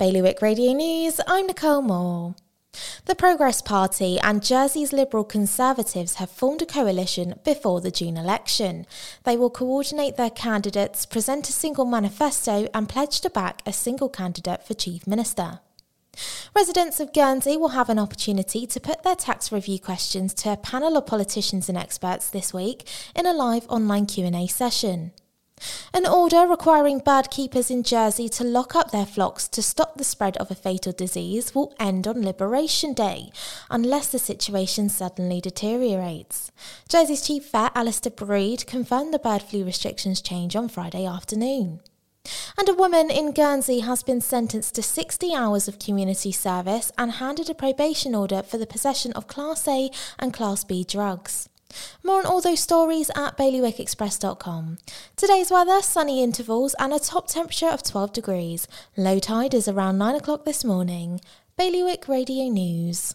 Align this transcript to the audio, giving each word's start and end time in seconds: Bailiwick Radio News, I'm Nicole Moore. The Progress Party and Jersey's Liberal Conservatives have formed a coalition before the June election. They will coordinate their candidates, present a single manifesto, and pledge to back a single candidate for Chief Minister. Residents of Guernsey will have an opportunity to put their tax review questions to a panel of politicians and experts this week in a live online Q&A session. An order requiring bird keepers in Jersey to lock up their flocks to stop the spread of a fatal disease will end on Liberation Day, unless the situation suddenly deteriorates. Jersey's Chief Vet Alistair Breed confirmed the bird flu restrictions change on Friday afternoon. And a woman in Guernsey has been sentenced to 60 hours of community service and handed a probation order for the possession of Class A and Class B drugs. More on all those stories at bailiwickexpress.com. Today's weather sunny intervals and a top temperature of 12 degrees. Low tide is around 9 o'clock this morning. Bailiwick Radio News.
Bailiwick 0.00 0.40
Radio 0.40 0.72
News, 0.72 1.20
I'm 1.26 1.46
Nicole 1.46 1.82
Moore. 1.82 2.34
The 3.04 3.14
Progress 3.14 3.60
Party 3.60 4.18
and 4.20 4.42
Jersey's 4.42 4.94
Liberal 4.94 5.24
Conservatives 5.24 6.14
have 6.14 6.30
formed 6.30 6.62
a 6.62 6.64
coalition 6.64 7.34
before 7.44 7.82
the 7.82 7.90
June 7.90 8.16
election. 8.16 8.86
They 9.24 9.36
will 9.36 9.50
coordinate 9.50 10.16
their 10.16 10.30
candidates, 10.30 11.04
present 11.04 11.50
a 11.50 11.52
single 11.52 11.84
manifesto, 11.84 12.66
and 12.72 12.88
pledge 12.88 13.20
to 13.20 13.28
back 13.28 13.60
a 13.66 13.74
single 13.74 14.08
candidate 14.08 14.66
for 14.66 14.72
Chief 14.72 15.06
Minister. 15.06 15.60
Residents 16.56 16.98
of 16.98 17.12
Guernsey 17.12 17.58
will 17.58 17.76
have 17.76 17.90
an 17.90 17.98
opportunity 17.98 18.66
to 18.68 18.80
put 18.80 19.02
their 19.02 19.14
tax 19.14 19.52
review 19.52 19.78
questions 19.78 20.32
to 20.32 20.54
a 20.54 20.56
panel 20.56 20.96
of 20.96 21.04
politicians 21.04 21.68
and 21.68 21.76
experts 21.76 22.30
this 22.30 22.54
week 22.54 22.88
in 23.14 23.26
a 23.26 23.34
live 23.34 23.66
online 23.68 24.06
Q&A 24.06 24.46
session. 24.46 25.12
An 25.92 26.06
order 26.06 26.46
requiring 26.46 27.00
bird 27.00 27.30
keepers 27.30 27.70
in 27.70 27.82
Jersey 27.82 28.28
to 28.30 28.44
lock 28.44 28.74
up 28.74 28.90
their 28.90 29.04
flocks 29.04 29.48
to 29.48 29.62
stop 29.62 29.96
the 29.96 30.04
spread 30.04 30.36
of 30.38 30.50
a 30.50 30.54
fatal 30.54 30.92
disease 30.92 31.54
will 31.54 31.74
end 31.78 32.06
on 32.06 32.22
Liberation 32.22 32.94
Day, 32.94 33.30
unless 33.68 34.08
the 34.08 34.18
situation 34.18 34.88
suddenly 34.88 35.40
deteriorates. 35.40 36.50
Jersey's 36.88 37.26
Chief 37.26 37.50
Vet 37.50 37.72
Alistair 37.74 38.12
Breed 38.12 38.66
confirmed 38.66 39.12
the 39.12 39.18
bird 39.18 39.42
flu 39.42 39.64
restrictions 39.64 40.22
change 40.22 40.56
on 40.56 40.68
Friday 40.68 41.04
afternoon. 41.04 41.80
And 42.56 42.68
a 42.68 42.74
woman 42.74 43.10
in 43.10 43.32
Guernsey 43.32 43.80
has 43.80 44.02
been 44.02 44.20
sentenced 44.20 44.74
to 44.76 44.82
60 44.82 45.34
hours 45.34 45.68
of 45.68 45.78
community 45.78 46.32
service 46.32 46.92
and 46.96 47.12
handed 47.12 47.50
a 47.50 47.54
probation 47.54 48.14
order 48.14 48.42
for 48.42 48.58
the 48.58 48.66
possession 48.66 49.12
of 49.12 49.26
Class 49.26 49.68
A 49.68 49.90
and 50.18 50.32
Class 50.32 50.64
B 50.64 50.84
drugs. 50.84 51.49
More 52.02 52.20
on 52.20 52.26
all 52.26 52.40
those 52.40 52.60
stories 52.60 53.10
at 53.16 53.36
bailiwickexpress.com. 53.36 54.78
Today's 55.16 55.50
weather 55.50 55.82
sunny 55.82 56.22
intervals 56.22 56.74
and 56.78 56.92
a 56.92 56.98
top 56.98 57.28
temperature 57.28 57.68
of 57.68 57.82
12 57.82 58.12
degrees. 58.12 58.66
Low 58.96 59.18
tide 59.18 59.54
is 59.54 59.68
around 59.68 59.98
9 59.98 60.14
o'clock 60.16 60.44
this 60.44 60.64
morning. 60.64 61.20
Bailiwick 61.56 62.08
Radio 62.08 62.48
News. 62.48 63.14